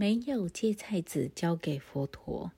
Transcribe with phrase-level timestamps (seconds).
[0.00, 2.52] 没有芥菜籽交给佛陀。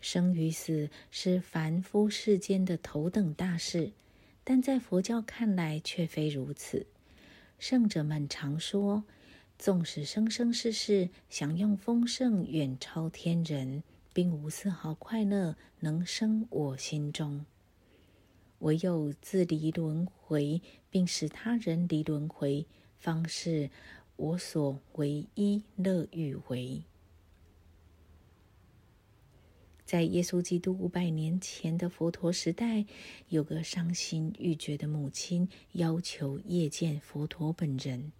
[0.00, 3.90] 生与死是凡夫世间的头等大事，
[4.44, 6.86] 但在佛教看来却非如此。
[7.58, 9.02] 圣者们常说，
[9.58, 13.82] 纵使生生世世享用丰盛远超天人，
[14.12, 17.44] 并无丝毫快乐能生我心中。
[18.60, 22.64] 唯有自离轮回，并使他人离轮回，
[22.96, 23.68] 方是
[24.16, 26.82] 我所唯一乐欲为。
[29.84, 32.86] 在耶稣基督五百年前的佛陀时代，
[33.28, 38.10] 有个伤心欲绝的母亲要求夜见佛陀本人。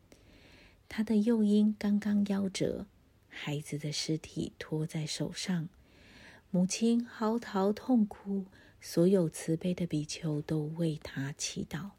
[0.89, 2.87] 他的幼婴刚刚夭折，
[3.29, 5.69] 孩子的尸体托在手上，
[6.53, 8.45] 母亲嚎啕痛哭，
[8.81, 11.91] 所有慈悲的比丘都为他祈祷。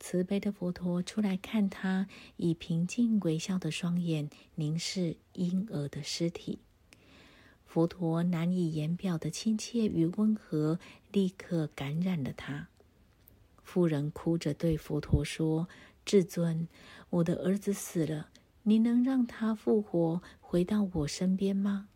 [0.00, 6.58] 慈悲的佛陀出来看她，以平静微笑的双眼凝视婴儿的尸体。
[7.66, 10.80] 佛陀难以言表的亲切与温和，
[11.12, 12.66] 立刻感染了他。
[13.62, 15.68] 妇人哭着对佛陀说
[16.04, 16.66] ：“至尊，
[17.10, 18.30] 我的儿子死了，
[18.64, 21.86] 你能让他复活，回到我身边吗？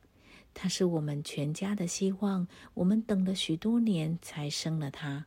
[0.52, 5.26] 他是我们全家的希望，我们等了许多年才生了他，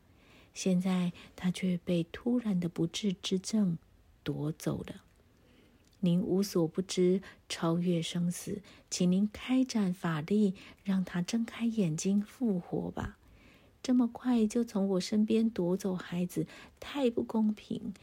[0.57, 3.77] 现在他却被突然的不治之症
[4.23, 5.03] 夺走了。”
[6.01, 13.17] 您无所不知，超越生死，请您开展法力，让他睁开眼睛复活吧。
[13.83, 16.47] 这么快就从我身边夺走孩子，
[16.79, 17.93] 太不公平。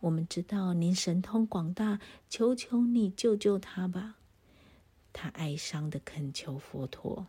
[0.00, 4.16] 我们知道您神通广大，求求你救救他吧。
[5.12, 7.26] 他哀伤的恳求佛陀。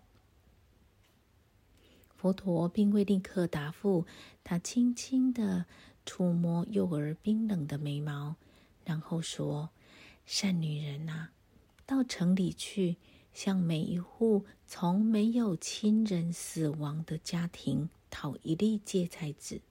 [2.26, 4.08] 佛陀并未立刻答复，
[4.44, 5.68] 他轻轻的
[6.08, 8.36] 触摸幼儿冰冷的眉毛，
[8.84, 9.70] 然后说。
[10.26, 11.28] 善女人呐，
[11.86, 12.96] 到城里去，
[13.31, 19.62] 向每一户从没有亲人死亡的家庭讨一粒芥菜籽。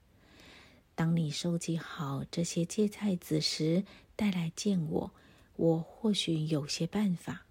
[0.95, 3.83] 当你收集好这些芥菜籽时，
[4.15, 5.11] 带来见我，
[5.57, 7.44] 我或许有些办法。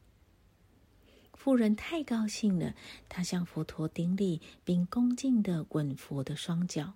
[1.45, 2.75] 妇人太高兴了，
[3.07, 6.95] 她向佛陀顶礼，并恭敬地吻佛的双脚。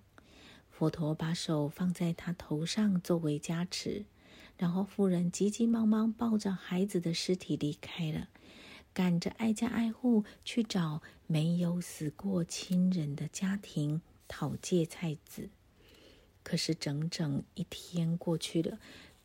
[0.71, 4.05] 佛陀把手放在她头上作为加持。
[4.57, 8.29] 然后，妇人急急忙忙抱着孩子的尸体离开了，
[8.91, 15.51] 赶着挨家挨户去找没有死过亲人的家庭讨芥菜籽。
[16.41, 18.79] 可是，整整一天过去了，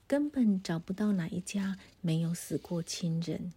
[0.07, 3.55] 根本找不到哪一家没有死过亲人。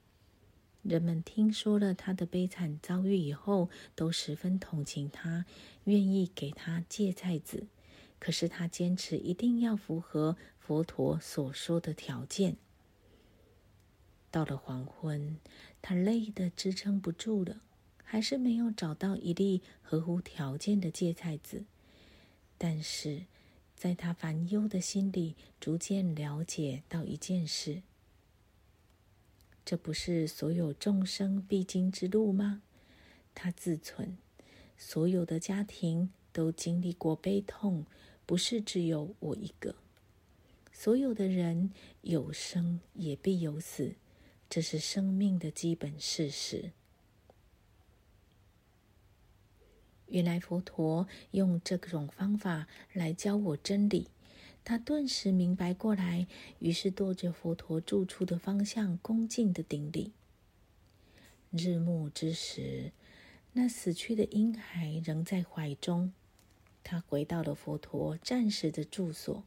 [0.87, 5.45] 人们听说了他的悲惨遭遇以后，都十分同情他，
[5.83, 7.67] 愿意给他芥菜籽。
[8.19, 12.55] 可是他坚持一定要符合佛陀所说的条件。
[14.31, 15.37] 到了黄昏，
[15.81, 17.61] 他累得支撑不住了，
[18.03, 21.65] 还是没有找到一粒合乎条件的芥菜籽。
[22.57, 23.25] 但是，
[23.75, 27.83] 在他烦忧的心里，逐渐了解到一件事：
[29.67, 32.61] 这不是所有众生必经之路吗？
[33.35, 34.17] 他自存，
[34.78, 37.85] 所有的家庭都经历过悲痛。
[38.25, 39.75] 不是只有我一个，
[40.72, 43.95] 所有的人有生也必有死，
[44.50, 46.72] 这是生命的基本事实。
[50.06, 54.07] 原来佛陀用这种方法来教我真理，
[54.69, 56.28] 他顿时明白过来，
[56.59, 60.11] 于是踱着佛陀住处的方向，恭敬的顶礼。
[61.51, 62.91] 日暮之时，
[63.53, 66.11] 那死去的婴孩仍在怀中。
[66.83, 69.45] 他回到了佛陀暂时的住所。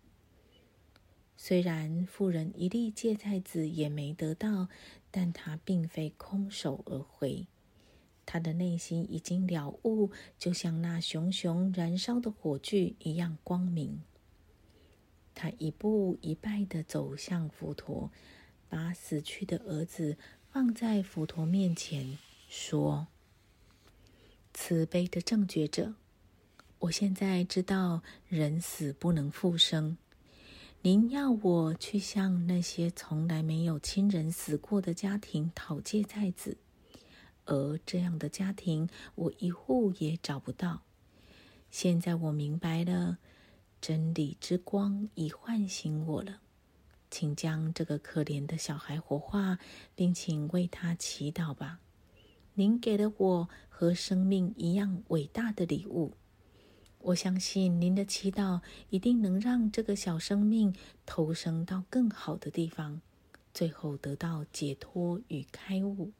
[1.36, 4.68] 虽然妇人一粒芥菜籽也没得到，
[5.10, 7.46] 但他并非空手而回。
[8.24, 14.00] 他的内心已经了悟，就像那熊熊燃烧的火炬一样光明。
[15.42, 18.10] 他一步一拜的走向佛陀，
[18.68, 20.18] 把死去的儿子
[20.52, 23.06] 放在佛陀面前，说
[24.52, 25.94] ：“慈悲的正觉者。”
[26.80, 29.96] 我现在知道人死不能复生。
[30.82, 36.58] 您要我去向那些从来没有亲人死过的家庭讨借债子，
[37.46, 40.82] 而这样的家庭我一户也找不到。
[41.70, 43.16] 现在我明白了，
[43.80, 46.40] 真理之光已唤醒我了。
[47.10, 49.58] 请将这个可怜的小孩活化，
[49.96, 51.80] 并请为他祈祷吧。
[52.54, 56.12] 您给了我和生命一样伟大的礼物。
[56.98, 58.60] 我相信您的祈祷
[58.90, 60.74] 一定能让这个小生命
[61.06, 63.00] 投生到更好的地方，
[63.54, 66.12] 最后得到解脱与开悟。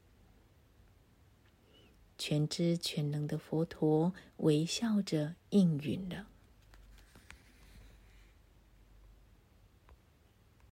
[2.17, 6.27] 全知全能的佛陀微笑着应允了。